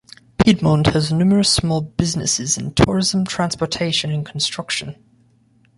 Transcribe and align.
Piedmont 0.43 0.87
has 0.87 1.11
numerous 1.13 1.53
small 1.53 1.81
businesses 1.81 2.57
in 2.57 2.73
tourism, 2.73 3.23
transportation, 3.23 4.09
and 4.09 4.25
construction. 4.25 4.95